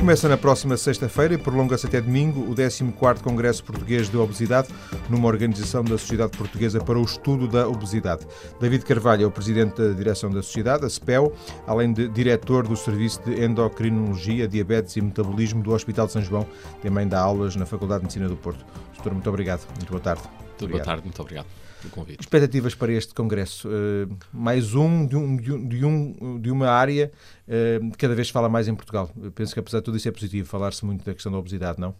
[0.00, 4.68] Começa na próxima sexta-feira e prolonga-se até domingo o 14º Congresso Português de Obesidade,
[5.10, 8.26] numa organização da Sociedade Portuguesa para o Estudo da Obesidade.
[8.58, 11.30] David Carvalho é o presidente da direção da sociedade, a SPEL,
[11.66, 16.46] além de diretor do Serviço de Endocrinologia, Diabetes e Metabolismo do Hospital de São João,
[16.80, 18.64] também dá aulas na Faculdade de Medicina do Porto.
[18.94, 19.66] Doutor, muito obrigado.
[19.76, 20.22] Muito boa tarde.
[20.58, 22.20] Muito boa tarde, muito obrigado convite.
[22.20, 23.68] Expectativas para este Congresso?
[23.68, 27.10] Uh, mais um de, um, de, um, de uma área
[27.48, 29.10] uh, cada vez se fala mais em Portugal.
[29.22, 31.80] Eu penso que apesar de tudo isso é positivo, falar-se muito da questão da obesidade,
[31.80, 31.94] não?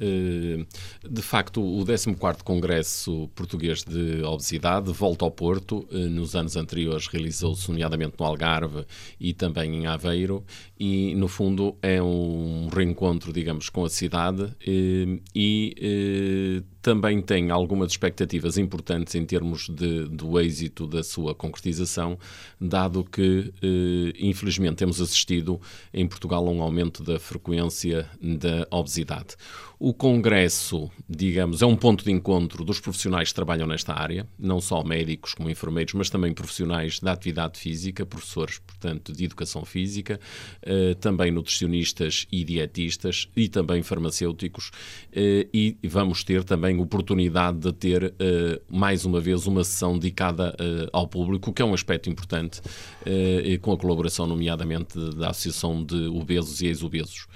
[0.00, 0.64] Eh,
[1.08, 5.86] de facto, o 14º Congresso Português de Obesidade volta ao Porto.
[5.90, 8.84] Eh, nos anos anteriores realizou-se nomeadamente no Algarve
[9.18, 10.44] e também em Aveiro
[10.78, 17.90] e, no fundo, é um reencontro, digamos, com a cidade eh, e também tem algumas
[17.90, 22.18] expectativas importantes em termos de, do êxito da sua concretização,
[22.58, 23.52] dado que,
[24.18, 25.60] infelizmente, temos assistido
[25.92, 29.36] em Portugal a um aumento da frequência da obesidade.
[29.94, 34.82] Congresso, digamos, é um ponto de encontro dos profissionais que trabalham nesta área, não só
[34.82, 40.18] médicos como enfermeiros, mas também profissionais da atividade física, professores, portanto, de educação física,
[40.62, 44.70] eh, também nutricionistas e dietistas e também farmacêuticos.
[45.12, 50.56] Eh, e vamos ter também oportunidade de ter, eh, mais uma vez, uma sessão dedicada
[50.92, 52.60] ao público, que é um aspecto importante,
[53.62, 57.26] com a colaboração, nomeadamente, da Associação de Obesos e Ex-Obesos.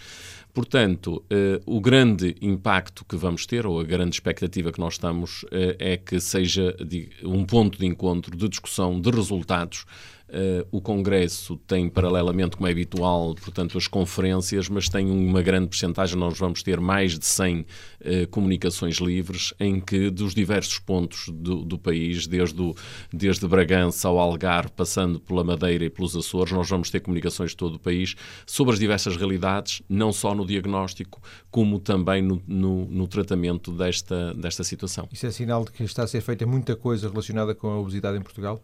[0.52, 5.46] Portanto, eh, o grande impacto que vamos ter, ou a grande expectativa que nós estamos,
[5.50, 6.76] eh, é que seja
[7.24, 9.86] um ponto de encontro, de discussão, de resultados
[10.32, 15.68] Uh, o Congresso tem, paralelamente, como é habitual, portanto, as conferências, mas tem uma grande
[15.68, 16.18] percentagem.
[16.18, 17.66] Nós vamos ter mais de 100 uh,
[18.30, 22.74] comunicações livres, em que, dos diversos pontos do, do, país, desde, o,
[23.12, 27.56] desde Bragança ao Algarve, passando pela Madeira e pelos Açores, nós vamos ter comunicações de
[27.58, 28.14] todo o país
[28.46, 34.32] sobre as diversas realidades, não só no diagnóstico, como também no, no, no tratamento desta,
[34.32, 35.06] desta situação.
[35.12, 38.16] Isso é sinal de que está a ser feita muita coisa relacionada com a obesidade
[38.16, 38.62] em Portugal?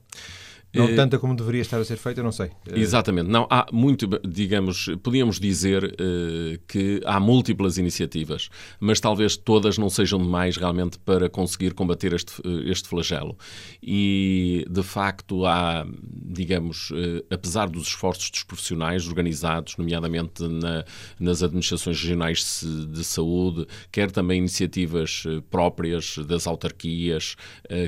[0.74, 2.50] Não uh, tanta como deveria estar a ser feita, não sei.
[2.66, 3.28] Eh, Exatamente.
[3.30, 9.88] Não, há muito, digamos, podíamos dizer uh, que há múltiplas iniciativas, mas talvez todas não
[9.88, 12.34] sejam demais realmente para conseguir combater este,
[12.66, 13.36] este flagelo.
[13.82, 20.84] E, de facto, há, digamos, uh, apesar dos esforços dos profissionais organizados, nomeadamente na,
[21.18, 27.36] nas administrações regionais de, de saúde, quer também iniciativas próprias das autarquias,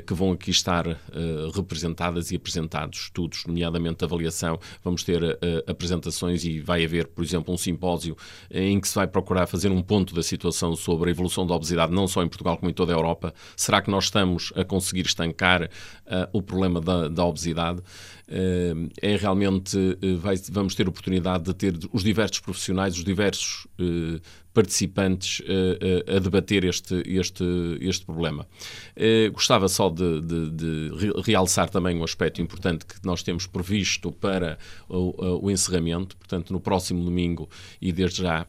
[0.05, 0.85] que vão aqui estar
[1.53, 5.37] representadas e apresentadas apresentados estudos, nomeadamente avaliação, vamos ter uh,
[5.67, 8.15] apresentações e vai haver, por exemplo, um simpósio
[8.49, 11.91] em que se vai procurar fazer um ponto da situação sobre a evolução da obesidade,
[11.91, 13.33] não só em Portugal como em toda a Europa.
[13.55, 15.69] Será que nós estamos a conseguir estancar uh,
[16.31, 17.81] o problema da, da obesidade?
[18.27, 19.77] Uh, é realmente,
[20.19, 23.67] vai, vamos ter oportunidade de ter os diversos profissionais, os diversos
[24.53, 27.43] participantes uh, uh, a debater este, este,
[27.79, 28.45] este problema.
[28.95, 30.91] Uh, gostava só de, de, de,
[31.23, 34.57] realçar também um aspecto importante que nós temos previsto para
[34.89, 37.49] o, o encerramento, portanto, no próximo domingo
[37.81, 38.45] e desde já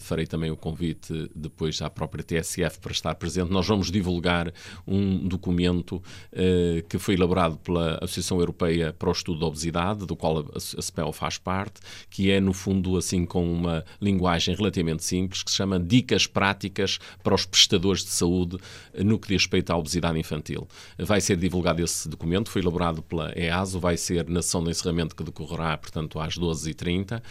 [0.00, 3.50] farei também o convite depois à própria TSF para estar presente.
[3.50, 4.52] Nós vamos divulgar
[4.86, 10.16] um documento eh, que foi elaborado pela Associação Europeia para o Estudo da Obesidade, do
[10.16, 15.42] qual a SPEL faz parte, que é, no fundo, assim, com uma linguagem relativamente simples,
[15.42, 18.58] que se chama Dicas Práticas para os Prestadores de Saúde
[18.94, 20.66] no que diz respeito à obesidade infantil.
[20.98, 25.14] Vai ser divulgado esse documento, foi elaborado pela EASO, vai ser na sessão de encerramento
[25.14, 27.22] que decorrerá, portanto, às 12h30 eh,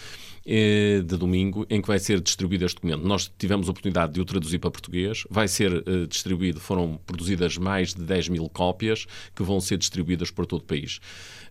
[0.46, 3.06] de domingo, em que vai ser distribuído este documento.
[3.06, 7.58] Nós tivemos a oportunidade de o traduzir para português, vai ser uh, distribuído, foram produzidas
[7.58, 10.98] mais de 10 mil cópias que vão ser distribuídas por todo o país.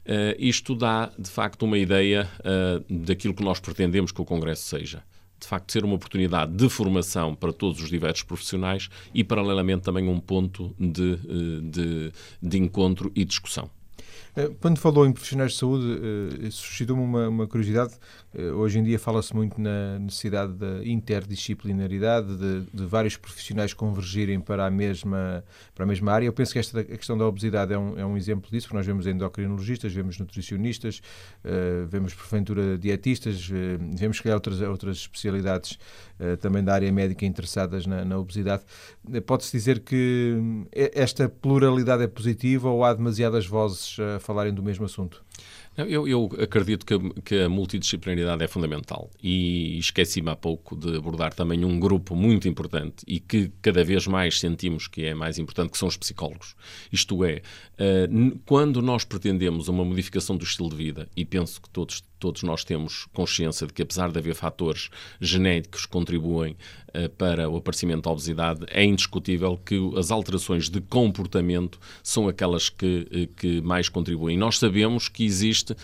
[0.06, 4.64] Uh, isto dá, de facto, uma ideia uh, daquilo que nós pretendemos que o Congresso
[4.64, 5.02] seja
[5.40, 10.08] de facto ser uma oportunidade de formação para todos os diversos profissionais e, paralelamente, também
[10.08, 11.16] um ponto de,
[11.60, 13.70] de, de encontro e discussão.
[14.36, 17.94] Eh, quando falou em profissionais de saúde, uh, suscitou-me uma, uma, curiosidade.
[18.34, 24.40] Uh, hoje em dia fala-se muito na necessidade da interdisciplinaridade, de, de, vários profissionais convergirem
[24.40, 25.44] para a, mesma,
[25.74, 26.26] para a mesma área.
[26.26, 28.76] Eu penso que esta a questão da obesidade é um, é um exemplo disso, porque
[28.76, 31.00] nós vemos endocrinologistas, vemos nutricionistas,
[31.88, 33.48] vemos, porventura, dietistas,
[33.96, 35.78] vemos, se calhar, outras, outras especialidades
[36.40, 38.62] também da área médica interessadas na, na obesidade.
[39.26, 40.36] Pode-se dizer que
[40.72, 45.24] esta pluralidade é positiva ou há demasiadas vozes a falarem do mesmo assunto?
[45.76, 51.34] Eu, eu acredito que, que, a multidisciplinaridade é fundamental e esqueci-me há pouco de abordar
[51.34, 55.72] também um grupo muito importante e que cada vez mais sentimos que é mais importante,
[55.72, 56.54] que são os psicólogos.
[56.92, 57.42] Isto é,
[57.74, 62.42] uh, quando nós pretendemos uma modificação do estilo de vida, e penso que todos todos
[62.42, 64.88] nós temos consciência de que, apesar de haver fatores
[65.20, 66.56] genéticos que contribuem
[66.88, 72.68] uh, para o aparecimento da obesidade, é indiscutível que as alterações de comportamento são aquelas
[72.68, 74.38] que, uh, que mais contribuem.
[74.38, 75.74] Nós sabemos que existe,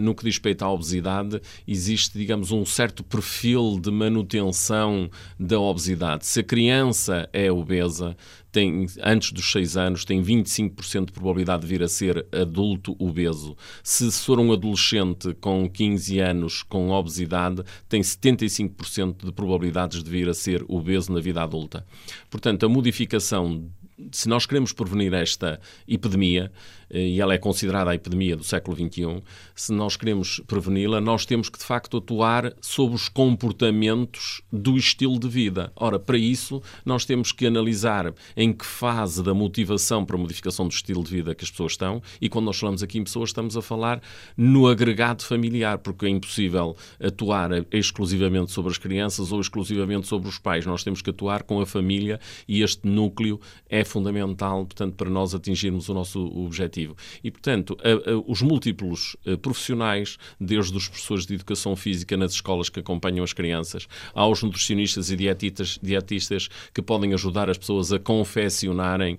[0.00, 5.08] no que diz respeito à obesidade, existe, digamos, um certo perfil de manutenção
[5.38, 6.26] da obesidade.
[6.26, 8.16] Se a criança é obesa,
[8.54, 13.56] tem, antes dos 6 anos, tem 25% de probabilidade de vir a ser adulto obeso.
[13.82, 20.28] Se for um adolescente com 15 anos com obesidade, tem 75% de probabilidades de vir
[20.28, 21.84] a ser obeso na vida adulta.
[22.30, 23.68] Portanto, a modificação
[24.10, 26.50] se nós queremos prevenir esta epidemia,
[26.94, 29.22] e ela é considerada a epidemia do século XXI,
[29.54, 35.18] se nós queremos preveni-la, nós temos que, de facto, atuar sobre os comportamentos do estilo
[35.18, 35.72] de vida.
[35.74, 40.68] Ora, para isso, nós temos que analisar em que fase da motivação para a modificação
[40.68, 43.30] do estilo de vida que as pessoas estão, e quando nós falamos aqui em pessoas,
[43.30, 44.00] estamos a falar
[44.36, 50.38] no agregado familiar, porque é impossível atuar exclusivamente sobre as crianças ou exclusivamente sobre os
[50.38, 50.64] pais.
[50.64, 55.34] Nós temos que atuar com a família e este núcleo é fundamental, portanto, para nós
[55.34, 56.83] atingirmos o nosso objetivo.
[57.22, 62.32] E, portanto, a, a, os múltiplos a, profissionais, desde os professores de educação física nas
[62.32, 67.92] escolas que acompanham as crianças, aos nutricionistas e dietistas, dietistas que podem ajudar as pessoas
[67.92, 69.18] a confeccionarem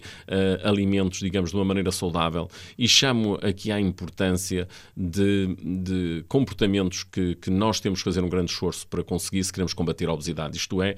[0.64, 2.50] alimentos, digamos, de uma maneira saudável.
[2.78, 8.30] E chamo aqui à importância de, de comportamentos que, que nós temos que fazer um
[8.30, 10.58] grande esforço para conseguir se queremos combater a obesidade.
[10.58, 10.96] Isto é,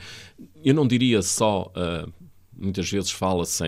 [0.64, 2.12] eu não diria só uh,
[2.60, 3.64] muitas vezes fala-se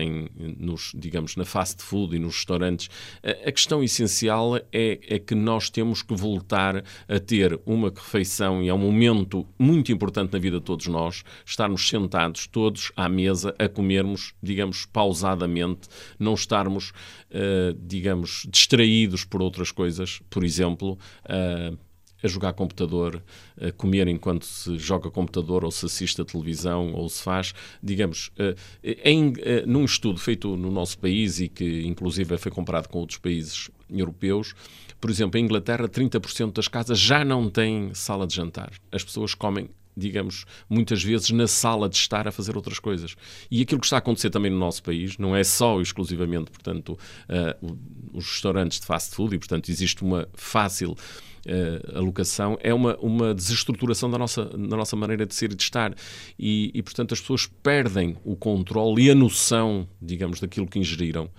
[0.58, 2.88] nos, digamos, na fast food e nos restaurantes.
[3.22, 8.62] A, a questão essencial é, é, que nós temos que voltar a ter uma refeição
[8.62, 13.08] e é um momento muito importante na vida de todos nós, estarmos sentados todos à
[13.08, 15.88] mesa a comermos, digamos, pausadamente,
[16.18, 16.90] não estarmos,
[17.30, 21.78] uh, digamos, distraídos por outras coisas, por exemplo, uh,
[22.22, 23.22] a jogar computador,
[23.60, 28.30] a comer enquanto se joga computador ou se assiste a televisão ou se faz, digamos,
[28.38, 28.54] eh,
[29.04, 33.18] em, eh, num estudo feito no nosso país e que inclusive foi comparado com outros
[33.18, 34.54] países europeus,
[35.00, 38.70] por exemplo, em Inglaterra 30% das casas já não têm sala de jantar.
[38.92, 39.70] As pessoas comem
[40.00, 43.14] digamos, muitas vezes na sala de estar a fazer outras coisas.
[43.50, 46.98] E aquilo que está a acontecer também no nosso país não é só exclusivamente, portanto,
[47.28, 47.78] uh,
[48.12, 53.34] os restaurantes de fast food e, portanto, existe uma fácil uh, alocação, é uma, uma
[53.34, 55.94] desestruturação da nossa, da nossa maneira de ser e de estar.
[56.38, 61.30] E, e, portanto, as pessoas perdem o controle e a noção, digamos, daquilo que ingeriram.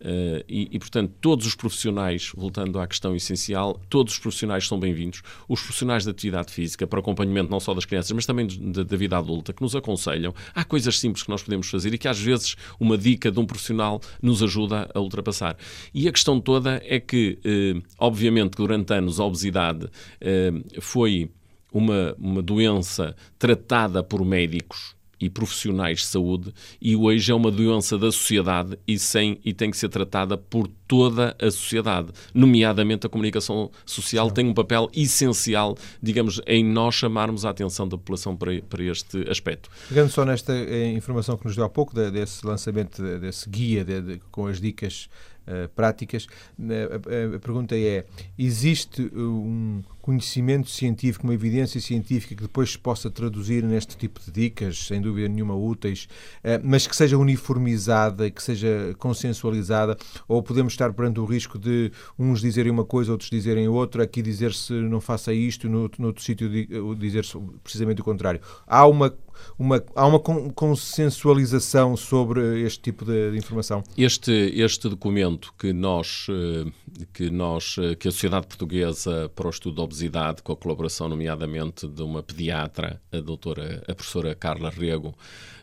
[0.00, 4.80] Uh, e, e, portanto, todos os profissionais, voltando à questão essencial, todos os profissionais são
[4.80, 5.22] bem-vindos.
[5.46, 9.18] Os profissionais de atividade física, para acompanhamento não só das crianças, mas também da vida
[9.18, 10.34] adulta, que nos aconselham.
[10.54, 13.44] Há coisas simples que nós podemos fazer e que às vezes uma dica de um
[13.44, 15.56] profissional nos ajuda a ultrapassar.
[15.92, 21.30] E a questão toda é que, uh, obviamente, durante anos a obesidade uh, foi
[21.72, 27.98] uma, uma doença tratada por médicos e profissionais de saúde e hoje é uma doença
[27.98, 33.10] da sociedade e, sem, e tem que ser tratada por toda a sociedade, nomeadamente a
[33.10, 34.34] comunicação social Sim.
[34.34, 39.28] tem um papel essencial, digamos, em nós chamarmos a atenção da população para, para este
[39.30, 39.70] aspecto.
[39.88, 44.00] Pegando só nesta eh, informação que nos deu há pouco, desse lançamento, desse guia de,
[44.00, 45.08] de, com as dicas
[45.46, 46.26] uh, práticas,
[46.58, 48.04] a, a, a pergunta é,
[48.38, 54.32] existe um conhecimento científico, uma evidência científica que depois se possa traduzir neste tipo de
[54.32, 56.08] dicas, sem dúvida nenhuma úteis,
[56.42, 61.92] eh, mas que seja uniformizada, que seja consensualizada, ou podemos estar perante o risco de
[62.18, 66.24] uns dizerem uma coisa, outros dizerem outra, aqui dizer-se não faça isto, no, no outro
[66.24, 66.48] sítio
[66.96, 68.40] dizer-se precisamente o contrário.
[68.66, 69.14] Há uma
[69.58, 73.82] uma, há uma consensualização sobre este tipo de, de, informação?
[73.96, 76.70] Este, este documento que nós, eh,
[77.12, 81.10] que nós, eh, que a Sociedade Portuguesa para o Estudo da Obesidade, com a colaboração
[81.10, 85.14] nomeadamente de uma pediatra, a doutora, a professora Carla Rego,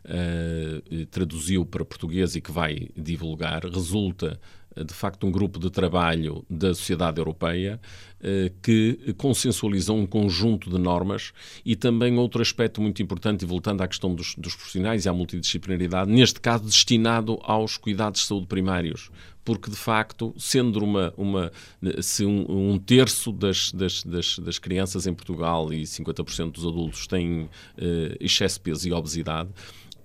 [0.05, 4.39] uh, traduziu para português e que vai divulgar, resulta
[4.83, 7.79] de facto um grupo de trabalho da sociedade europeia
[8.19, 11.31] eh, que consensualiza um conjunto de normas
[11.63, 15.13] e também outro aspecto muito importante, e voltando à questão dos, dos profissionais e à
[15.13, 19.11] multidisciplinaridade, neste caso destinado aos cuidados de saúde primários,
[19.45, 21.51] porque de facto, sendo uma, uma
[22.01, 27.05] se um, um terço das, das, das, das, crianças em Portugal e 50% dos adultos
[27.05, 27.49] têm uh,
[28.19, 29.49] excesso de peso e obesidade,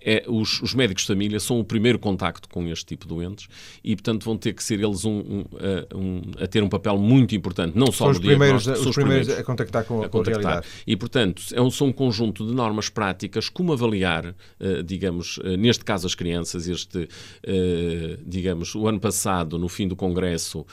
[0.04, 3.48] é, os, os, médicos de família são o primeiro contacto com este tipo de doentes
[3.82, 5.44] e, portanto, vão ter que ser eles um, um,
[5.94, 8.94] um, a ter um papel muito importante, não só são no os primeiros, são os
[8.94, 10.58] primeiros, a contactar com a, contactar.
[10.58, 10.64] a.
[10.86, 15.56] E, portanto, é um, são um conjunto de normas práticas, como avaliar, uh, digamos, uh,
[15.56, 17.08] neste caso as crianças, este, uh,
[18.26, 20.66] digamos, o ano passado, no fim do Congresso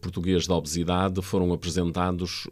[0.00, 2.48] Português da Obesidade, foram apresentados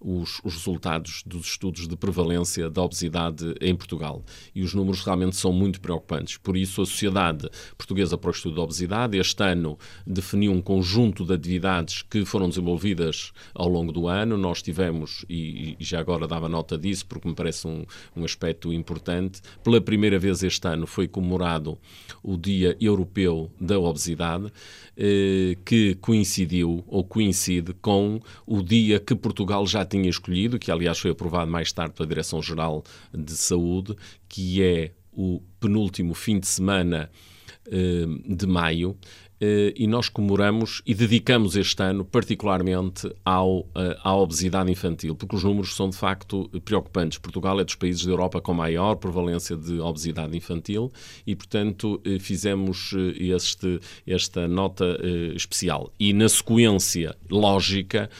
[0.00, 4.24] os, os resultados dos estudos de prevalência da obesidade em Portugal.
[4.54, 6.36] E os números realmente são muito preocupantes.
[6.36, 11.24] Por isso, a Sociedade Portuguesa para o Estudo da Obesidade este ano definiu um conjunto
[11.24, 14.36] de atividades que foram desenvolvidas ao longo do ano.
[14.36, 17.84] Nós tivemos, e, e já agora dava nota disso, porque me parece um,
[18.16, 21.78] um aspecto importante, pela primeira vez este ano foi comemorado
[22.22, 24.52] o Dia Europeu da Obesidade,
[24.96, 30.98] eh, que coincidiu ou coincide com o dia que Portugal já tinha escolhido, que aliás
[30.98, 33.96] foi aprovado mais tarde pela Direção-Geral de Saúde,
[34.28, 37.10] que é o penúltimo fim de semana
[37.66, 38.96] eh, de maio,
[39.40, 45.42] e nós comemoramos e dedicamos este ano particularmente ao, eh, à obesidade infantil, porque os
[45.42, 47.18] números são de facto preocupantes.
[47.18, 50.92] Portugal é dos países da Europa com maior prevalência de obesidade infantil
[51.26, 54.98] e, portanto, eh, fizemos este, esta nota
[55.34, 55.92] especial.
[55.98, 58.10] E na sequência lógica,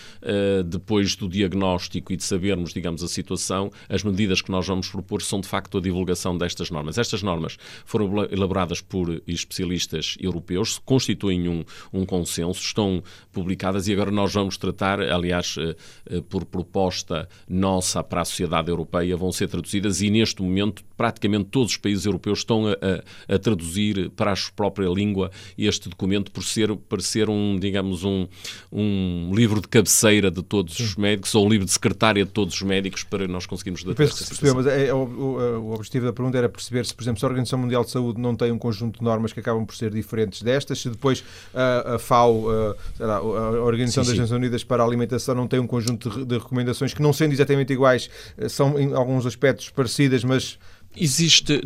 [0.67, 5.23] depois do diagnóstico e de sabermos, digamos, a situação, as medidas que nós vamos propor
[5.23, 6.99] são de facto a divulgação destas normas.
[6.99, 10.79] Estas normas foram elaboradas por especialistas europeus,
[11.11, 13.03] constituem um, um consenso, estão
[13.33, 15.77] publicadas e agora nós vamos tratar, aliás, eh,
[16.11, 21.47] eh, por proposta nossa para a sociedade europeia, vão ser traduzidas e neste momento praticamente
[21.47, 25.89] todos os países europeus estão a, a, a traduzir para a sua própria língua este
[25.89, 28.27] documento por ser, por ser um, digamos, um,
[28.71, 32.55] um livro de cabeceira de todos os médicos ou um livro de secretária de todos
[32.55, 35.75] os médicos para nós conseguirmos datar penso que se percebeu, mas é, é, o, o,
[35.75, 38.35] objetivo da pergunta era perceber se, por exemplo, se a Organização Mundial de Saúde não
[38.35, 41.99] tem um conjunto de normas que acabam por ser diferentes destas, se depois a, a
[41.99, 45.67] FAO, a, lá, a Organização sim, das Nações Unidas para a Alimentação, não tem um
[45.67, 50.23] conjunto de, de recomendações que, não sendo exatamente iguais, eh, são em alguns aspectos parecidas,
[50.23, 50.59] mas
[50.97, 51.61] Existe,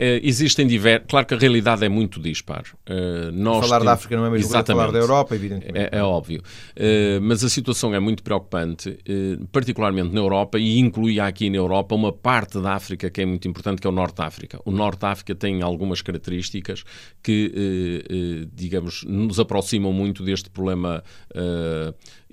[0.00, 1.06] eh, existem diversos.
[1.06, 2.64] Claro que a realidade é muito dispar.
[2.88, 5.78] Uh, nós falar temos, da África não é mesmo que falar da Europa, evidentemente.
[5.78, 6.40] É, é óbvio.
[6.70, 11.58] Uh, mas a situação é muito preocupante, uh, particularmente na Europa, e incluía aqui na
[11.58, 14.58] Europa uma parte da África que é muito importante, que é o Norte da África.
[14.64, 16.84] O Norte da África tem algumas características
[17.22, 21.02] que, digamos, nos aproximam muito deste problema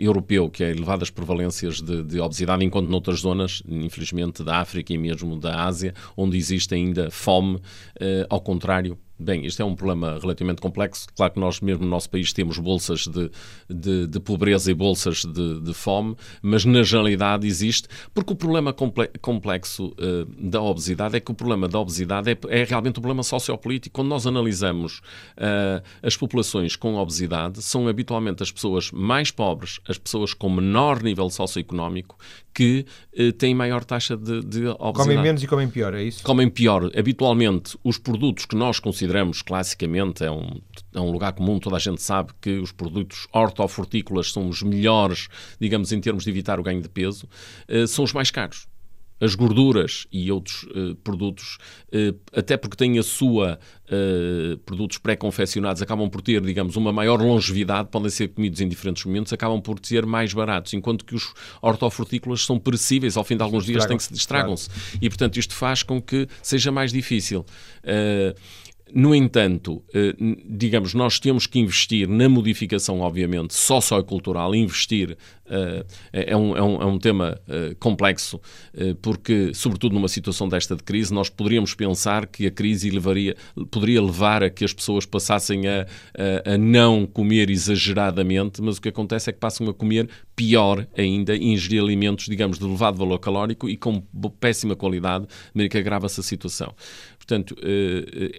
[0.01, 4.97] europeu, que é elevadas prevalências de, de obesidade, enquanto noutras zonas, infelizmente, da África e
[4.97, 7.61] mesmo da Ásia, onde existe ainda fome, uh,
[8.29, 11.05] ao contrário, Bem, isto é um problema relativamente complexo.
[11.15, 13.29] Claro que nós, mesmo no nosso país, temos bolsas de,
[13.69, 18.73] de, de pobreza e bolsas de, de, fome, mas na generalidade existe, porque o problema
[19.21, 23.21] complexo uh, da obesidade é que o problema da obesidade é, é realmente um problema
[23.21, 23.93] sociopolítico.
[23.93, 25.01] Quando nós analisamos
[25.37, 31.03] uh, as populações com obesidade, são habitualmente as pessoas mais pobres, as pessoas com menor
[31.03, 32.17] nível socioeconómico,
[32.53, 32.85] que
[33.17, 34.93] uh, têm maior taxa de, de obesidade.
[34.93, 36.23] Comem menos e comem pior, é isso?
[36.23, 36.91] Comem pior.
[36.97, 40.61] Habitualmente, os produtos que nós consideramos classicamente, é um,
[40.93, 45.27] é um lugar comum, toda a gente sabe que os produtos hortofrutícolas são os melhores,
[45.59, 47.27] digamos, em termos de evitar o ganho de peso,
[47.69, 48.70] uh, são os mais caros
[49.21, 51.57] as gorduras e outros uh, produtos,
[51.93, 57.21] uh, até porque têm a sua uh, produtos pré-confeccionados, acabam por ter, digamos, uma maior
[57.21, 61.33] longevidade, podem ser comidos em diferentes momentos, acabam por ser mais baratos, enquanto que os
[61.61, 64.69] hortofrutícolas são perecíveis, ao fim de alguns dias estragam-se.
[64.69, 64.97] Claro.
[65.01, 67.45] E, portanto, isto faz com que seja mais difícil.
[68.93, 70.13] No entanto, eh,
[70.45, 75.17] digamos, nós temos que investir na modificação, obviamente, sociocultural, investir
[75.51, 78.39] eh, é, um, é, um, é um tema eh, complexo,
[79.01, 83.35] porque, sobretudo numa situação desta de crise, nós poderíamos pensar que a crise levaria,
[83.69, 85.85] poderia levar a que as pessoas passassem a,
[86.45, 91.35] a, não comer exageradamente, mas o que acontece é que passam a comer pior ainda,
[91.35, 94.01] ingerir alimentos, digamos, de elevado valor calórico e com
[94.39, 96.73] péssima qualidade, de maneira que agrava-se a situação.
[97.17, 97.55] Portanto,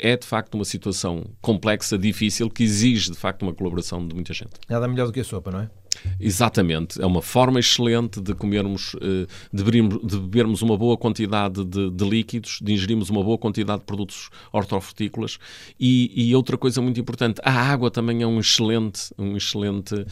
[0.00, 4.32] é de facto uma situação complexa, difícil, que exige de facto uma colaboração de muita
[4.32, 4.52] gente.
[4.68, 5.70] Nada melhor do que a sopa, não é?
[6.18, 12.04] Exatamente, é uma forma excelente de comermos, eh, de bebermos uma boa quantidade de, de
[12.04, 15.38] líquidos, de ingerirmos uma boa quantidade de produtos hortofrutícolas
[15.78, 20.06] e, e, outra coisa muito importante, a água também é um excelente, um excelente uh,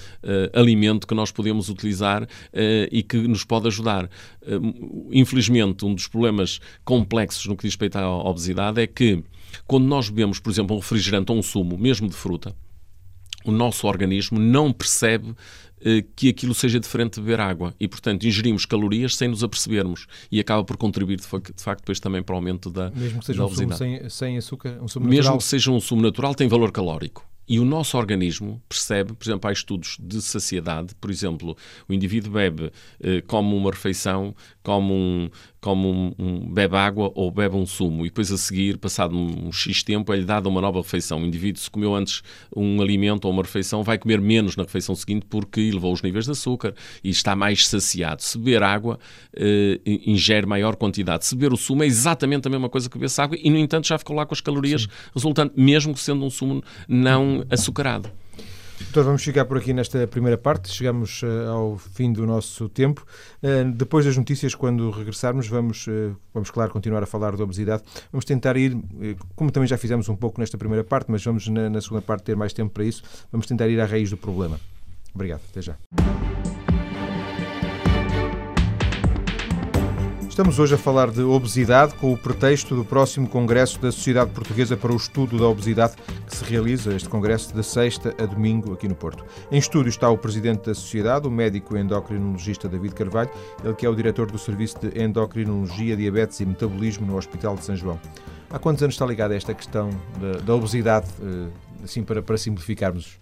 [0.53, 2.27] alimento que nós podemos utilizar uh,
[2.91, 4.05] e que nos pode ajudar.
[4.05, 9.23] Uh, infelizmente, um dos problemas complexos no que diz respeito à obesidade é que
[9.67, 12.55] quando nós bebemos, por exemplo, um refrigerante ou um sumo, mesmo de fruta,
[13.45, 15.35] o nosso organismo não percebe
[15.83, 20.07] eh, que aquilo seja diferente de beber água e, portanto, ingerimos calorias sem nos apercebermos
[20.31, 23.45] e acaba por contribuir, de facto, depois também para o aumento da Mesmo que seja
[23.45, 25.39] um sumo sem, sem açúcar, um sumo Mesmo natural.
[25.39, 27.27] que seja um sumo natural, tem valor calórico.
[27.49, 31.57] E o nosso organismo percebe, por exemplo, há estudos de saciedade, por exemplo,
[31.89, 37.31] o indivíduo bebe, eh, come uma refeição, come, um, come um, um, bebe água ou
[37.31, 40.81] bebe um sumo, e depois a seguir, passado um X tempo, é-lhe dada uma nova
[40.81, 41.23] refeição.
[41.23, 42.23] O indivíduo, se comeu antes
[42.55, 46.25] um alimento ou uma refeição, vai comer menos na refeição seguinte porque elevou os níveis
[46.25, 48.23] de açúcar e está mais saciado.
[48.23, 48.99] Se beber água,
[49.35, 51.25] eh, ingere maior quantidade.
[51.25, 53.87] Se beber o sumo, é exatamente a mesma coisa que beber água e, no entanto,
[53.87, 54.89] já ficou lá com as calorias Sim.
[55.15, 58.11] resultantes, mesmo que sendo um sumo não açucarado.
[58.91, 60.69] Então vamos ficar por aqui nesta primeira parte.
[60.69, 63.07] Chegamos uh, ao fim do nosso tempo.
[63.41, 67.85] Uh, depois das notícias, quando regressarmos, vamos, uh, vamos, claro, continuar a falar da obesidade.
[68.11, 68.77] Vamos tentar ir,
[69.37, 72.25] como também já fizemos um pouco nesta primeira parte, mas vamos na, na segunda parte
[72.25, 73.05] ter mais tempo para isso.
[73.31, 74.59] Vamos tentar ir à raiz do problema.
[75.15, 75.43] Obrigado.
[75.49, 75.77] Até já.
[80.41, 84.75] Estamos hoje a falar de obesidade com o pretexto do próximo Congresso da Sociedade Portuguesa
[84.75, 88.89] para o Estudo da Obesidade, que se realiza este congresso de sexta a domingo aqui
[88.89, 89.23] no Porto.
[89.53, 93.29] Em estúdio está o presidente da Sociedade, o médico endocrinologista David Carvalho,
[93.63, 97.65] ele que é o diretor do Serviço de Endocrinologia, Diabetes e Metabolismo no Hospital de
[97.67, 98.01] São João.
[98.49, 101.49] Há quantos anos está ligado a esta questão da, da obesidade, eh,
[101.85, 103.19] assim para, para simplificarmos?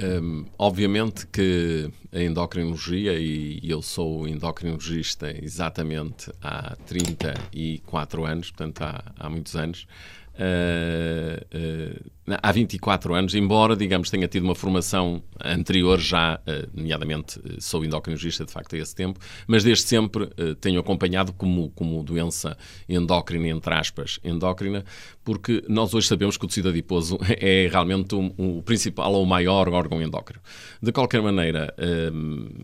[0.00, 9.02] Um, obviamente que a endocrinologia, e eu sou endocrinologista exatamente há 34 anos, portanto há,
[9.18, 9.86] há muitos anos,
[10.34, 12.10] uh, uh,
[12.42, 18.44] há 24 anos, embora, digamos, tenha tido uma formação anterior já, uh, nomeadamente sou endocrinologista
[18.44, 20.28] de facto a esse tempo, mas desde sempre
[20.60, 22.56] tenho acompanhado como, como doença
[22.88, 24.84] endócrina, entre aspas, endócrina,
[25.24, 29.68] porque nós hoje sabemos que o tecido adiposo é realmente o, principal ou o maior
[29.68, 30.42] órgão endócrino.
[30.82, 31.74] De qualquer maneira,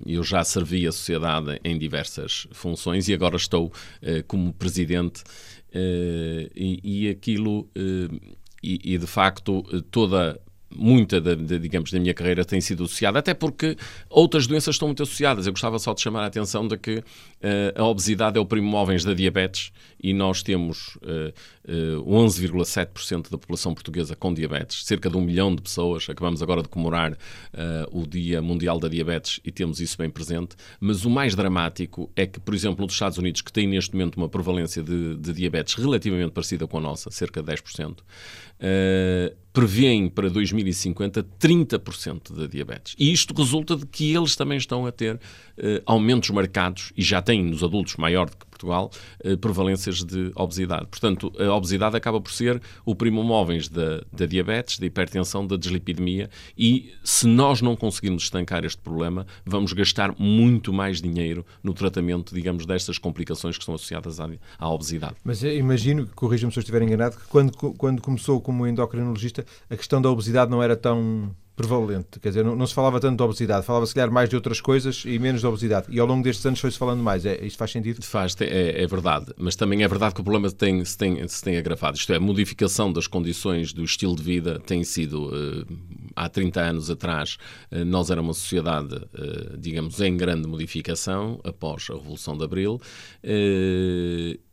[0.07, 3.73] eu já servi a sociedade em diversas funções e agora estou
[4.27, 5.23] como presidente
[6.55, 10.41] e, e, aquilo, uh, e, e, de facto, toda
[10.75, 13.77] muita, da, da, digamos, da minha carreira tem sido associada, até porque
[14.11, 15.47] outras doenças estão muito associadas.
[15.47, 17.03] Eu gostava só de chamar a atenção de que uh,
[17.77, 21.33] a obesidade é o primo móveis da diabetes e nós temos uh,
[22.01, 26.07] uh, 11,7% da população portuguesa com diabetes, cerca de um milhão de pessoas.
[26.09, 27.17] Acabamos agora de comemorar uh,
[27.91, 30.57] o Dia Mundial da Diabetes e temos isso bem presente.
[30.81, 34.17] Mas o mais dramático é que, por exemplo, nos Estados Unidos, que tem neste momento
[34.17, 37.99] uma prevalência de, de diabetes relativamente parecida com a nossa, cerca de 10%,
[38.65, 42.97] uh, prevêem para 2050 30% da diabetes.
[42.99, 45.21] E isto resulta de que eles também estão a ter uh,
[45.87, 48.91] aumentos marcados, e já têm nos adultos maior do que Portugal,
[49.25, 50.87] uh, prevalências de obesidade.
[50.87, 55.57] Portanto, a obesidade acaba por ser o primo móveis da, da diabetes, da hipertensão, da
[55.57, 61.75] dislipidemia, e se nós não conseguirmos estancar este problema, vamos gastar muito mais dinheiro no
[61.75, 65.17] tratamento, digamos, destas complicações que estão associadas à, à obesidade.
[65.25, 70.01] Mas imagino, corrija-me se eu estiver enganado, que quando, quando começou como endocrinologista, a questão
[70.01, 72.19] da obesidade não era tão prevalente.
[72.21, 75.05] Quer dizer, não, não, se falava tanto de obesidade, falava-se calhar mais de outras coisas
[75.07, 75.87] e menos de obesidade.
[75.91, 77.25] E ao longo destes anos foi-se falando mais.
[77.25, 78.03] É, isto faz sentido?
[78.03, 79.33] Faz, é, é, verdade.
[79.37, 81.97] Mas também é verdade que o problema tem, se, tem, se tem agravado.
[81.97, 85.29] Isto é, a modificação das condições do estilo de vida tem sido.
[85.29, 85.67] Uh,
[86.17, 87.39] há 30 anos atrás,
[87.71, 92.81] uh, nós éramos uma sociedade, uh, digamos, em grande modificação, após a Revolução de Abril.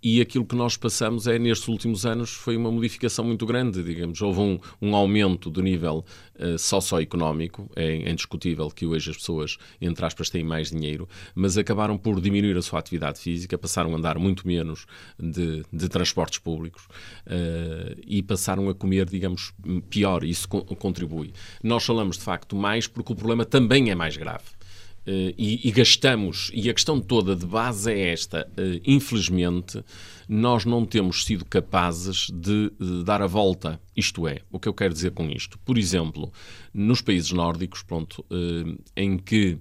[0.03, 3.83] e aquilo que nós passamos é, nestes últimos anos, foi uma modificação muito grande.
[3.83, 6.05] Digamos, houve um, um aumento do nível
[6.41, 11.97] uh, socioeconómico, é indiscutível que hoje as pessoas, entre aspas, têm mais dinheiro, mas acabaram
[11.97, 14.85] por diminuir a sua atividade física, passaram a andar muito menos
[15.19, 16.85] de, de transportes públicos
[17.27, 19.53] uh, e passaram a comer, digamos,
[19.89, 20.23] pior.
[20.23, 21.33] Isso co contribui.
[21.63, 24.60] Nós falamos, de facto, mais porque o problema também é mais grave.
[25.01, 29.83] Uh, e, e, gastamos, e a questão toda de base é esta: uh, infelizmente,
[30.29, 33.81] nós não temos sido capazes de, de, dar a volta.
[33.97, 35.57] Isto é, o que eu quero dizer com isto?
[35.59, 36.31] Por exemplo,
[36.71, 39.57] nos países nórdicos, pronto, uh, em que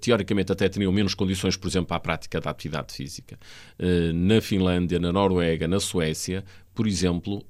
[0.00, 3.38] teoricamente até teriam menos condições, por exemplo, à prática da atividade física.
[4.12, 7.46] Na Finlândia, na Noruega, na Suécia, por exemplo,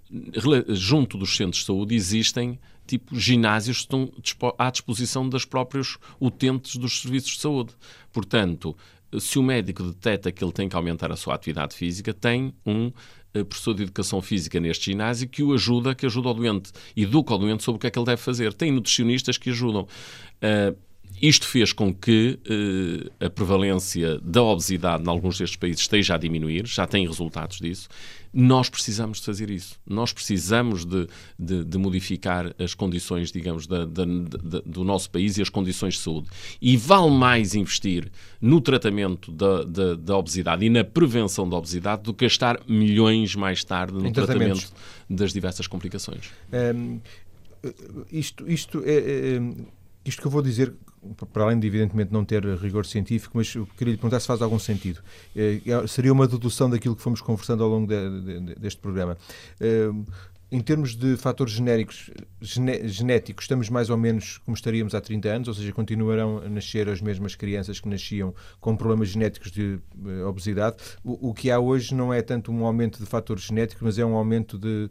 [0.68, 4.10] junto dos centros de saúde existem tipo ginásios estão
[4.58, 7.74] à disposição dos próprios utentes dos serviços de saúde.
[8.12, 8.76] Portanto,
[9.18, 12.92] se o médico detecta que ele tem que aumentar a sua atividade física, tem um
[13.34, 17.34] eh, professor de educação física neste ginásio que o ajuda, que ajuda o doente, educa
[17.34, 18.52] o doente sobre o que é que ele deve fazer.
[18.52, 19.82] Tem nutricionistas que ajudam.
[19.82, 20.87] Uh,
[21.20, 26.18] isto fez com que eh, a prevalência da obesidade em alguns destes países esteja a
[26.18, 27.88] diminuir, já tem resultados disso.
[28.32, 29.76] Nós precisamos de fazer isso.
[29.86, 35.38] Nós precisamos de, de, de modificar as condições, digamos, da, da, da, do nosso país
[35.38, 36.28] e as condições de saúde.
[36.60, 42.02] E vale mais investir no tratamento da, da, da obesidade e na prevenção da obesidade
[42.02, 44.72] do que gastar milhões mais tarde no tratamento
[45.08, 46.30] das diversas complicações.
[46.52, 47.00] Um,
[48.12, 49.40] isto, isto, é, é, é,
[50.04, 50.74] isto que eu vou dizer
[51.32, 54.42] para além de evidentemente não ter rigor científico, mas eu queria lhe perguntar se faz
[54.42, 55.00] algum sentido.
[55.34, 59.16] Eh, é, seria uma dedução daquilo que fomos conversando ao longo de, de, deste programa.
[59.60, 59.90] Eh,
[60.50, 65.48] em termos de fatores genéricos, genéticos, estamos mais ou menos como estaríamos há 30 anos,
[65.48, 70.24] ou seja, continuarão a nascer as mesmas crianças que nasciam com problemas genéticos de eh,
[70.24, 70.76] obesidade.
[71.04, 74.06] O, o que há hoje não é tanto um aumento de fatores genéticos, mas é
[74.06, 74.88] um aumento de,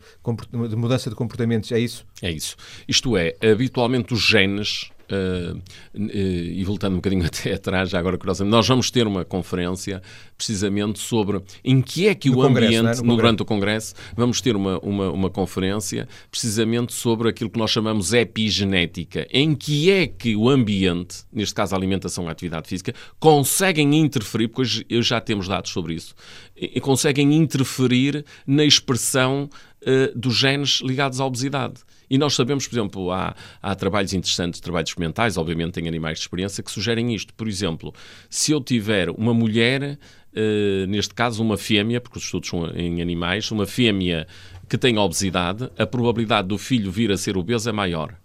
[0.69, 2.05] de mudança de comportamentos, é isso?
[2.21, 2.55] É isso.
[2.87, 5.61] Isto é, habitualmente os genes Uh,
[5.93, 10.01] e voltando um bocadinho até atrás, já agora curiosamente, nós vamos ter uma conferência
[10.37, 13.01] precisamente sobre em que é que no o ambiente, é?
[13.01, 17.71] no durante o Congresso, vamos ter uma, uma, uma, conferência precisamente sobre aquilo que nós
[17.71, 22.67] chamamos epigenética, em que é que o ambiente, neste caso a alimentação e a atividade
[22.67, 26.13] física, conseguem interferir, porque hoje já temos dados sobre isso,
[26.55, 29.49] e conseguem interferir na expressão
[29.81, 31.75] uh, dos genes ligados à obesidade.
[32.09, 36.23] E nós sabemos, por exemplo, há, há trabalhos interessantes, trabalhos experimentais, obviamente em animais de
[36.23, 37.33] experiência, que sugerem isto.
[37.33, 37.93] Por exemplo,
[38.29, 39.97] se eu tiver uma mulher,
[40.33, 44.27] uh, neste caso uma fêmea, porque os estudos são em animais, uma fêmea
[44.69, 48.15] que tem obesidade, a probabilidade do filho vir a ser obeso é maior.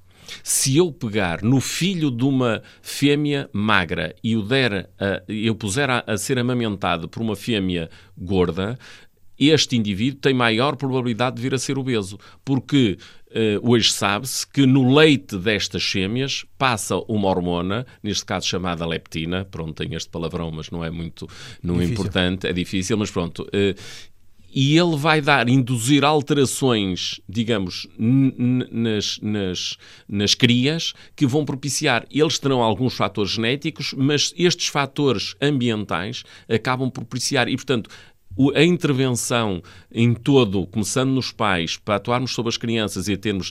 [0.42, 5.90] Se eu pegar no filho de uma fêmea magra e o der, a, eu puser
[5.90, 8.78] a, a ser amamentado por uma fêmea gorda,
[9.38, 12.96] este indivíduo tem maior probabilidade de vir a ser obeso, porque
[13.30, 19.44] uh, hoje sabe-se que no leite destas fêmeas passa uma hormona, neste caso chamada leptina,
[19.44, 21.28] pronto, tem este palavrão, mas não é muito
[21.62, 24.12] não é importante, é difícil, mas pronto, uh,
[24.54, 32.04] e ele vai dar, induzir alterações, digamos, nas, nas, nas crias que vão propiciar.
[32.10, 37.48] Eles terão alguns fatores genéticos, mas estes fatores ambientais acabam por propiciar.
[37.48, 37.88] E, portanto,
[38.54, 43.50] a intervenção em todo, começando nos pais, para atuarmos sobre as crianças e a termos,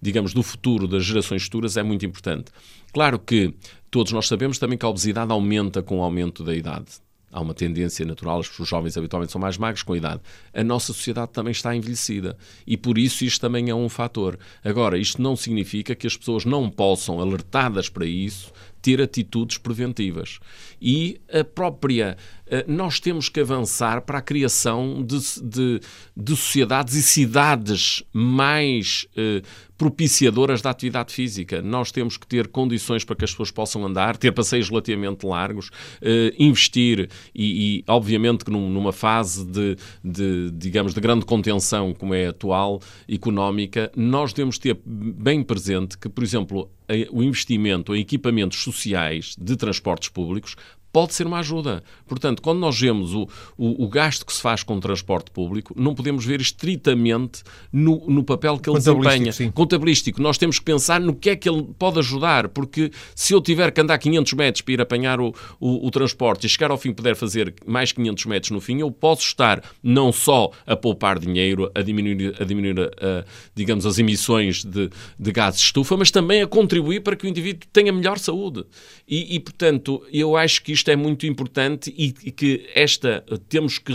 [0.00, 2.50] digamos, do futuro das gerações futuras é muito importante.
[2.92, 3.54] Claro que
[3.90, 6.86] todos nós sabemos também que a obesidade aumenta com o aumento da idade.
[7.32, 10.20] Há uma tendência natural, os jovens habitualmente são mais magros com a idade.
[10.52, 14.36] A nossa sociedade também está envelhecida e por isso isto também é um fator.
[14.64, 20.38] Agora, isto não significa que as pessoas não possam, alertadas para isso, ter atitudes preventivas.
[20.80, 22.16] E a própria.
[22.46, 25.80] Eh, nós temos que avançar para a criação de, de,
[26.16, 29.42] de sociedades e cidades mais eh,
[29.80, 31.62] propiciadoras da atividade física.
[31.62, 35.70] Nós temos que ter condições para que as pessoas possam andar, ter passeios relativamente largos,
[36.02, 41.94] eh, investir e, e, obviamente, que num, numa fase de, de, digamos, de grande contenção
[41.94, 46.70] como é a atual, económica, nós devemos ter bem presente que, por exemplo,
[47.10, 50.56] o investimento em equipamentos sociais de transportes públicos
[50.92, 51.82] pode ser uma ajuda.
[52.06, 55.74] Portanto, quando nós vemos o, o, o, gasto que se faz com o transporte público,
[55.76, 59.32] não podemos ver estritamente no, no papel que ele desempenha.
[59.32, 59.50] Sim.
[59.50, 60.20] Contabilístico.
[60.20, 63.70] Nós temos que pensar no que é que ele pode ajudar, porque se eu tiver
[63.70, 66.92] que andar 500 metros para ir apanhar o, o, o transporte e chegar ao fim
[66.92, 71.70] puder fazer mais 500 metros no fim, eu posso estar não só a poupar dinheiro,
[71.74, 73.24] a diminuir, a diminuir a,
[73.54, 77.28] digamos, as emissões de, de gases de estufa, mas também a contribuir para que o
[77.28, 78.64] indivíduo tenha melhor saúde.
[79.06, 83.78] E, e portanto, eu acho que isto é muito importante e, e que esta temos
[83.78, 83.92] que,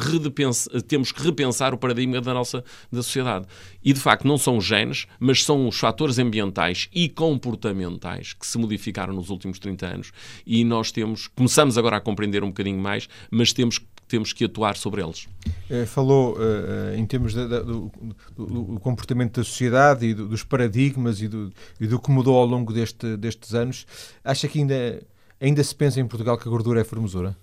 [0.87, 3.45] temos que repensar o paradigma da nossa da sociedade.
[3.83, 8.45] E de facto não são os genes, mas são os fatores ambientais e comportamentais que
[8.45, 10.11] se modificaram nos últimos 30 anos
[10.45, 14.45] e nós temos, começamos agora a compreender um bocadinho mais, mas temos que temos que
[14.45, 15.27] atuar sobre eles.
[15.69, 17.91] Eh, falou uh, em termos do,
[18.37, 22.45] do, comportamento da sociedade e do, dos paradigmas e do, e do que mudou ao
[22.45, 23.85] longo deste, destes anos.
[24.23, 25.01] Acha que ainda
[25.39, 27.35] Ainda se pensa em Portugal que a gordura é formosura?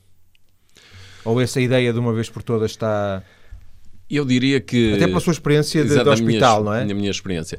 [1.24, 3.22] Ou essa ideia de uma vez por todas está.
[4.10, 4.94] Eu diria que.
[4.94, 6.84] Até pela sua experiência de, de hospital, minha, não é?
[6.84, 7.58] Na minha experiência.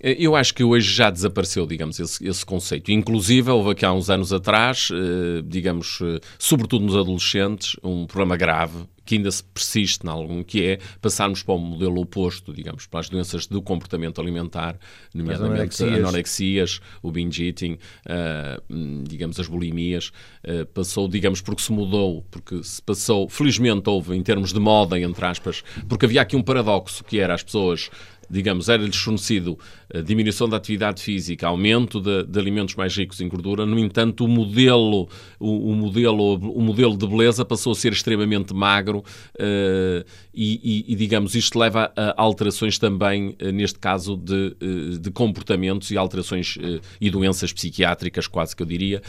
[0.00, 2.90] Eh, eu acho que hoje já desapareceu, digamos, esse, esse, conceito.
[2.90, 8.36] Inclusive, houve aqui há uns anos atrás, eh, digamos, eh, sobretudo nos adolescentes, um problema
[8.36, 12.86] grave que ainda se persiste em algum, que é passarmos para o modelo oposto, digamos,
[12.86, 14.78] para as doenças do comportamento alimentar,
[15.14, 20.12] nomeadamente anorexias, anorexias o binge eating, uh, digamos, as bulimias,
[20.44, 25.00] uh, passou, digamos, porque se mudou, porque se passou, felizmente houve, em termos de moda,
[25.00, 27.88] entre aspas, porque havia aqui um paradoxo, que era as pessoas
[28.30, 29.58] digamos, era-lhes fornecido
[30.04, 34.28] diminuição da atividade física, aumento de, de, alimentos mais ricos em gordura, no entanto, o
[34.28, 35.08] modelo,
[35.40, 40.94] o, o, modelo, o modelo de beleza passou a ser extremamente magro uh, e, e,
[40.94, 46.58] digamos, isto leva a alterações também, uh, neste caso, de, uh, de, comportamentos e alterações
[47.00, 49.02] e doenças psiquiátricas, quase que eu diria,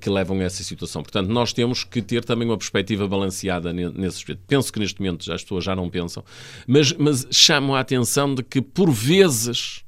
[0.00, 1.02] que levam a essa situação.
[1.02, 4.42] Portanto, nós temos que ter também uma perspectiva balanceada nesse aspecto.
[4.46, 6.24] Penso que neste momento as pessoas já não pensam,
[6.66, 9.84] mas, mas chamo a atenção de que, por vezes,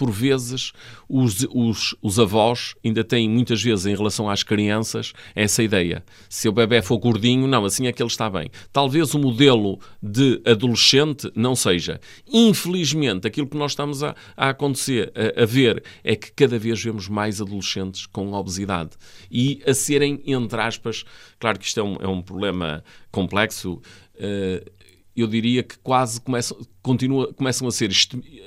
[0.00, 0.72] por vezes,
[1.06, 6.02] os, os, os, avós ainda têm, muitas vezes, em relação às crianças, essa ideia.
[6.26, 8.50] Se o bebê for gordinho, não, assim é que ele está bem.
[8.72, 12.00] Talvez o modelo de adolescente não seja.
[12.32, 16.82] Infelizmente, aquilo que nós estamos a, a acontecer, a, a, ver, é que cada vez
[16.82, 18.92] vemos mais adolescentes com obesidade.
[19.30, 21.04] E a serem, entre aspas,
[21.38, 23.82] claro que isto é um, é um problema complexo,
[24.14, 24.70] uh,
[25.14, 27.90] eu diria que quase começam, continua, começam a ser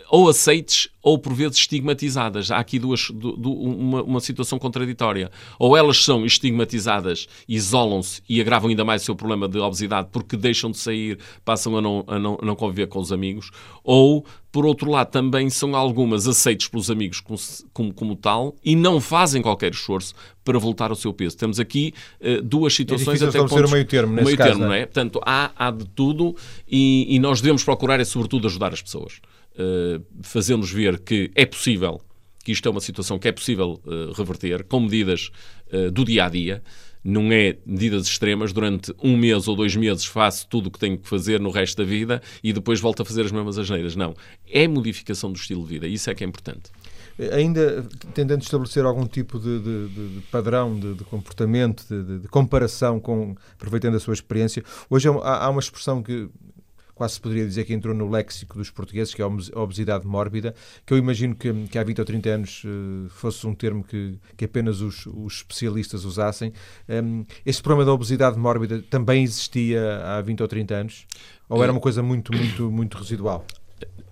[0.09, 2.49] ou aceites ou por vezes estigmatizadas.
[2.49, 5.29] Há aqui duas, du, du, uma, uma, situação contraditória.
[5.59, 10.37] Ou elas são estigmatizadas, isolam-se e agravam ainda mais o seu problema de obesidade porque
[10.37, 13.51] deixam de sair, passam a não, a não, a não conviver com os amigos,
[13.83, 17.39] ou por outro lado, também são algumas aceites pelos amigos como,
[17.73, 21.35] como, como, tal e não fazem qualquer esforço para voltar ao seu peso.
[21.35, 21.91] Temos aqui
[22.21, 24.85] uh, duas situações é até pontos, o meio termo, meio caso, termo, não é?
[24.85, 26.35] Portanto, há, há de tudo
[26.69, 29.19] e, e nós devemos procurar é sobretudo ajudar as pessoas,
[29.55, 32.01] uh, fazendo-nos ver que é possível,
[32.43, 35.29] que isto é uma situação que é possível uh, reverter com medidas
[35.91, 36.61] do dia a dia
[37.03, 40.97] não é medidas extremas, durante um mês ou dois meses faço tudo o que tenho
[40.97, 43.95] que fazer no resto da vida e depois volto a fazer as mesmas asneiras.
[43.95, 44.15] Não.
[44.49, 45.87] É modificação do estilo de vida.
[45.87, 46.71] Isso é que é importante.
[47.31, 53.35] Ainda tentando estabelecer algum tipo de, de, de padrão de, de comportamento, de, comparação, com,
[53.53, 56.27] aproveitando a sua experiência, hoje há, há uma expressão que
[57.03, 60.55] quase se poderia dizer que entrou no léxico dos portugueses, que é a obesidade mórbida,
[60.85, 64.17] que eu imagino que, que há 20 ou 30 anos uh, fosse um termo que,
[64.37, 66.53] que apenas os, os especialistas usassem.
[66.87, 71.05] Um, este problema da obesidade mórbida também existia há 20 ou 30 anos?
[71.49, 73.45] Ou era uma coisa muito, muito, muito residual?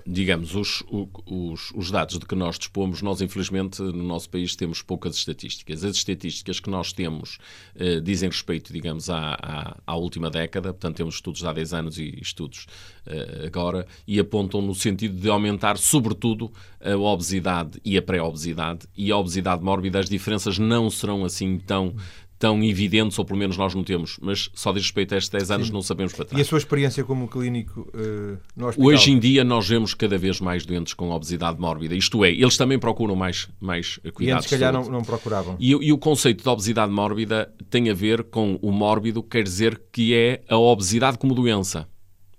[0.06, 0.84] Digamos, os,
[1.26, 5.84] os, os, dados de que nós dispomos, nós infelizmente no nosso país temos poucas estatísticas.
[5.84, 7.38] As estatísticas que nós temos
[7.76, 11.98] eh, dizem respeito, digamos, à, à, à, última década, portanto temos estudos há 10 anos
[11.98, 12.66] e estudos
[13.06, 16.52] eh, agora, e apontam no sentido de aumentar sobretudo
[16.84, 20.00] a obesidade e a pré-obesidade e a obesidade mórbida.
[20.00, 21.96] As diferenças não serão assim tão
[22.42, 25.52] tão evidentes, ou pelo menos nós não temos, mas só diz respeito a estes 10
[25.52, 25.74] anos Sim.
[25.74, 26.40] não sabemos para trás.
[26.40, 28.90] E a sua experiência como clínico uh, no hospital?
[28.90, 32.58] Hoje em dia nós vemos cada vez mais doentes com obesidade mórbida, isto é, eles
[32.58, 34.22] também procuram mais, mais cuidados.
[34.22, 35.56] E antes, se calhar, não, não, procuravam.
[35.60, 39.80] E, e, o conceito de obesidade mórbida tem a ver com o mórbido, quer dizer
[39.92, 41.88] que é a obesidade como doença.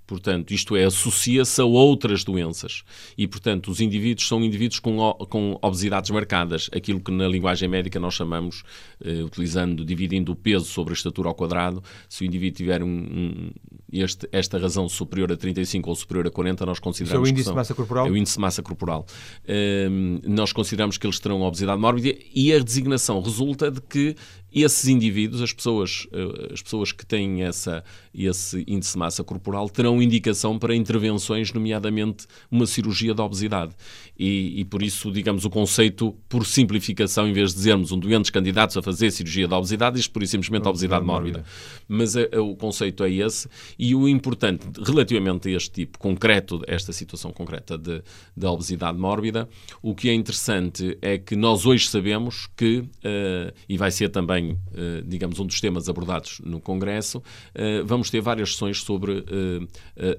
[0.06, 2.82] Portanto, isto é, associa-se a outras doenças.
[3.16, 7.98] E, portanto, os indivíduos são indivíduos com, com obesidades marcadas, aquilo que na linguagem médica
[7.98, 8.62] nós chamamos,
[9.04, 12.88] eh, utilizando, dividindo o peso sobre a estatura ao quadrado, se o indivíduo tiver um,
[12.88, 13.50] um,
[13.92, 17.28] este, esta razão superior a 35 ou superior a 40, nós consideramos.
[17.28, 18.06] Isso é o índice são, de massa corporal?
[18.06, 19.06] É o índice de massa corporal.
[19.48, 24.16] Um, nós consideramos que eles terão obesidade mórbida e a designação resulta de que
[24.54, 27.82] esses indivíduos, as pessoas, eh, as pessoas que têm essa,
[28.14, 33.74] esse índice de massa corporal, terão indicação para intervenções, nomeadamente uma cirurgia da obesidade.
[34.18, 38.30] E, e, por isso, digamos, o conceito, por simplificação, em vez de dizermos um doentes
[38.30, 41.44] candidatos a fazer cirurgia da obesidade, diz por simplesmente obesidade mórbida.
[41.88, 43.48] Mas é, é, o conceito é esse.
[43.78, 48.02] E o importante, relativamente a este tipo concreto, esta situação concreta de,
[48.36, 49.48] de obesidade mórbida,
[49.80, 54.41] o que é interessante é que nós hoje sabemos que, uh, e vai ser também,
[54.50, 59.24] uh, digamos, um dos temas abordados no Congresso, uh, vamos ter várias sessões sobre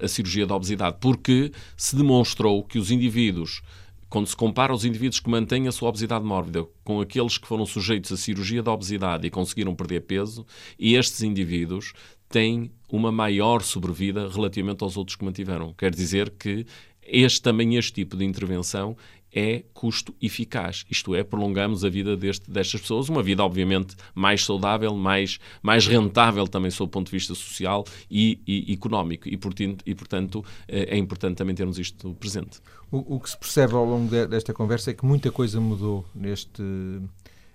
[0.02, 3.62] a cirurgia da obesidade, porque se demonstrou que os indivíduos
[4.08, 7.66] quando se compara os indivíduos que mantêm a sua obesidade mórbida com aqueles que foram
[7.66, 10.46] sujeitos à cirurgia da obesidade e conseguiram perder peso,
[10.78, 11.92] estes indivíduos
[12.28, 15.74] têm uma maior sobrevida relativamente aos outros que mantiveram.
[15.76, 16.64] Quer dizer que
[17.02, 18.96] este também este tipo de intervenção
[19.34, 20.84] é custo eficaz.
[20.90, 25.86] Isto é, prolongamos a vida deste, destas pessoas, uma vida obviamente mais saudável, mais, mais
[25.86, 29.28] rentável também sob o ponto de vista social e, e económico.
[29.28, 32.60] E, portanto, e, portanto, é importante também termos isto presente.
[32.90, 36.04] O, o que se percebe ao longo de, desta conversa é que muita coisa mudou
[36.14, 36.62] neste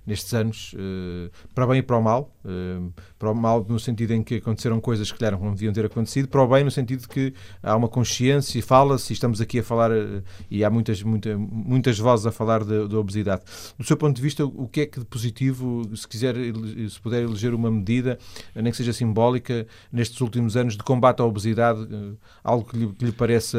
[0.09, 0.75] nestes anos,
[1.53, 2.33] para o bem e para o mal.
[3.17, 6.41] Para o mal no sentido em que aconteceram coisas que não deviam ter acontecido, para
[6.41, 9.63] o bem no sentido de que há uma consciência e fala-se, e estamos aqui a
[9.63, 9.91] falar,
[10.49, 13.41] e há muitas, muita, muitas vozes a falar da obesidade.
[13.77, 16.35] Do seu ponto de vista, o que é que de positivo, se quiser,
[16.89, 18.17] se puder eleger uma medida,
[18.55, 21.87] nem que seja simbólica, nestes últimos anos de combate à obesidade,
[22.43, 23.57] algo que lhe, que lhe pareça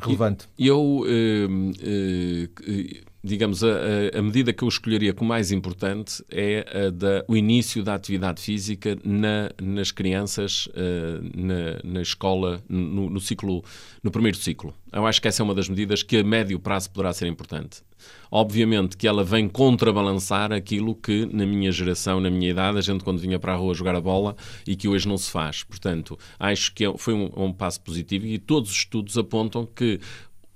[0.00, 0.48] relevante?
[0.58, 3.68] Eu, eh, eh, digamos, a,
[4.14, 8.98] a, medida que eu escolheria como mais importante é da, o início da atividade física
[9.02, 13.64] na, nas crianças uh, na, na, escola, no, no, ciclo,
[14.02, 14.74] no primeiro ciclo.
[14.92, 17.82] Eu acho que essa é uma das medidas que a médio prazo poderá ser importante.
[18.30, 23.02] Obviamente que ela vem contrabalançar aquilo que na minha geração, na minha idade, a gente
[23.02, 25.62] quando vinha para a rua jogar a bola e que hoje não se faz.
[25.62, 29.98] Portanto, acho que é, foi um, um passo positivo e todos os estudos apontam que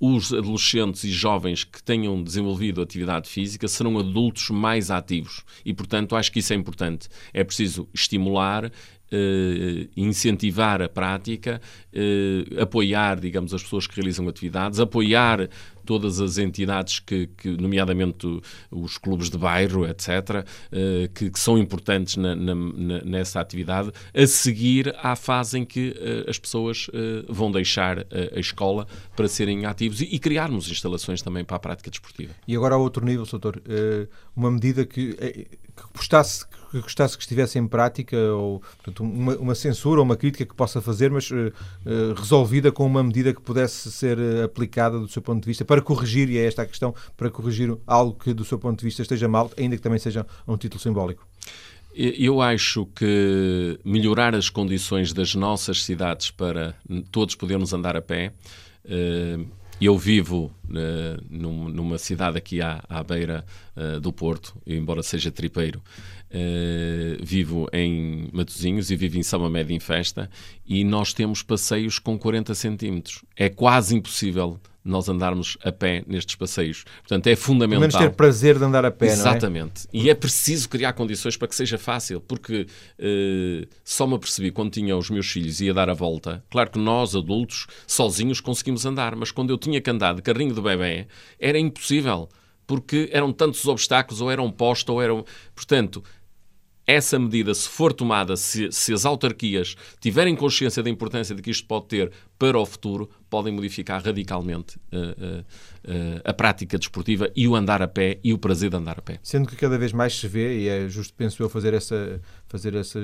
[0.00, 6.14] os adolescentes e jovens que tenham desenvolvido atividade física serão adultos mais ativos e, portanto,
[6.14, 7.08] acho que isso é importante.
[7.32, 8.70] É preciso estimular
[9.10, 11.62] Uh, incentivar a prática,
[11.94, 15.48] uh, apoiar, digamos, as pessoas que realizam atividades, apoiar
[15.88, 21.56] todas as entidades que, que nomeadamente os clubes de bairro, etc., uh, que, que, são
[21.56, 22.54] importantes na, na,
[23.02, 25.94] nessa atividade, a seguir à fase em que
[26.28, 26.90] as pessoas
[27.26, 28.00] vão deixar
[28.34, 32.34] a escola para serem ativos e, criarmos instalações também para a prática desportiva.
[32.46, 33.62] E agora a outro nível, doutor,
[34.36, 35.16] uma medida que,
[35.82, 40.16] que gostasse que gostasse que estivesse em prática, ou portanto, uma, uma censura ou uma
[40.16, 41.52] crítica que possa fazer, mas uh,
[42.16, 45.80] resolvida com uma medida que pudesse ser uh, aplicada do seu ponto de vista para
[45.80, 49.02] corrigir, e é esta a questão, para corrigir algo que do seu ponto de vista
[49.02, 51.26] esteja mal, ainda que também seja um título simbólico.
[51.94, 56.74] Eu acho que melhorar as condições das nossas cidades para
[57.10, 58.32] todos podermos andar a pé.
[59.80, 60.52] Eu vivo
[61.30, 63.44] numa cidade aqui à, à beira
[64.02, 65.80] do Porto, embora seja tripeiro,
[66.28, 70.28] Uh, vivo em Matosinhos e vivo em São Média em Festa
[70.66, 73.24] e nós temos passeios com 40 centímetros.
[73.34, 74.60] É quase impossível
[74.90, 76.84] nós andarmos a pé nestes passeios.
[77.00, 77.80] Portanto, é fundamental.
[77.80, 79.88] Pelo menos ter prazer de andar a pé, Exatamente.
[79.92, 80.04] não é?
[80.04, 82.66] E é preciso criar condições para que seja fácil, porque
[82.98, 86.42] uh, só me apercebi quando tinha os meus filhos e ia dar a volta.
[86.50, 90.54] Claro que nós, adultos, sozinhos conseguimos andar, mas quando eu tinha que andar de carrinho
[90.54, 91.06] de bebê,
[91.38, 92.28] era impossível
[92.68, 95.24] porque eram tantos obstáculos, ou eram postos, ou eram.
[95.54, 96.04] Portanto,
[96.86, 101.50] essa medida, se for tomada, se, se, as autarquias tiverem consciência da importância de que
[101.50, 107.30] isto pode ter para o futuro, podem modificar radicalmente uh, uh, uh, a prática desportiva
[107.36, 109.18] e o andar a pé e o prazer de andar a pé.
[109.22, 112.74] Sendo que cada vez mais se vê, e é justo, penso eu, fazer essa, fazer
[112.74, 112.98] essa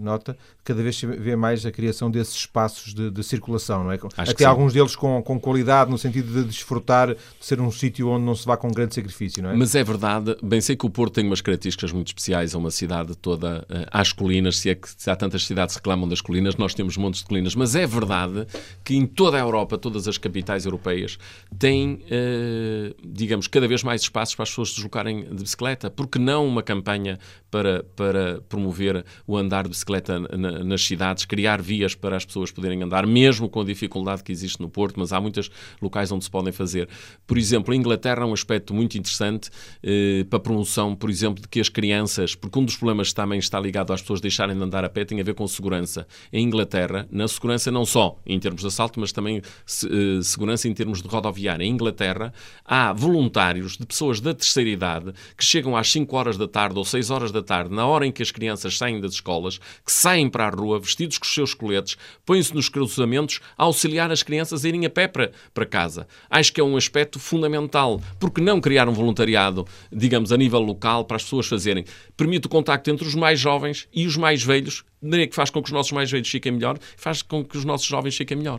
[0.00, 3.98] nota, cada vez se vê mais a criação desses espaços de, de circulação, não é?
[4.16, 8.08] Acho Até alguns deles com, com qualidade, no sentido de desfrutar de ser um sítio
[8.08, 9.56] onde não se vá com grande sacrifício, não é?
[9.56, 12.70] Mas é verdade, bem sei que o Porto tem umas características muito especiais, é uma
[12.70, 16.56] cidade toda às colinas, se é que se há tantas cidades que reclamam das colinas,
[16.56, 18.46] nós temos montes de colinas, mas é verdade
[18.84, 21.18] que em toda a Europa, todas as capitais europeias,
[21.58, 25.90] têm, eh, digamos, cada vez mais espaços para as pessoas se deslocarem de bicicleta.
[25.90, 27.18] Por que não uma campanha
[27.50, 32.50] para, para promover o andar de bicicleta na, nas cidades, criar vias para as pessoas
[32.50, 36.24] poderem andar, mesmo com a dificuldade que existe no Porto, mas há muitos locais onde
[36.24, 36.88] se podem fazer.
[37.26, 39.50] Por exemplo, a Inglaterra é um aspecto muito interessante
[39.82, 43.38] eh, para a promoção, por exemplo, de que as crianças, porque um dos problemas também
[43.38, 46.06] está ligado às pessoas deixarem de andar a pé, tem a ver com segurança.
[46.32, 50.74] Em Inglaterra, na segurança não só em termos de assalto, mas também uh, segurança em
[50.74, 51.64] termos de rodoviária.
[51.64, 52.32] Em Inglaterra,
[52.64, 56.84] há voluntários de pessoas da terceira idade que chegam às 5 horas da tarde ou
[56.84, 60.28] 6 horas da tarde, na hora em que as crianças saem das escolas, que saem
[60.28, 64.64] para a rua vestidos com os seus coletes, põem-se nos cruzamentos a auxiliar as crianças
[64.64, 66.06] a irem a pé para, para casa.
[66.28, 68.00] Acho que é um aspecto fundamental.
[68.18, 71.84] Porque não criar um voluntariado, digamos, a nível local para as pessoas fazerem?
[72.16, 75.68] Permite o contacto entre os mais jovens e os mais velhos, que faz com que
[75.68, 78.49] os nossos mais velhos fiquem melhor, faz com que os nossos jovens fiquem melhor.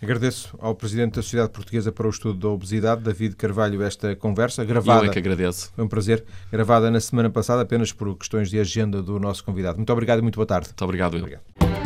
[0.00, 4.64] Agradeço ao Presidente da Sociedade Portuguesa para o Estudo da Obesidade, David Carvalho, esta conversa
[4.64, 5.06] gravada.
[5.06, 5.72] Eu é que agradeço.
[5.74, 6.24] Foi um prazer.
[6.52, 9.76] Gravada na semana passada, apenas por questões de agenda do nosso convidado.
[9.76, 10.68] Muito obrigado e muito boa tarde.
[10.68, 11.16] Muito obrigado.
[11.16, 11.77] obrigado.